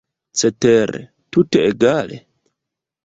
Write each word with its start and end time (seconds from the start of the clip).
Cetere, 0.39 1.01
tute 1.35 1.63
egale? 1.73 2.21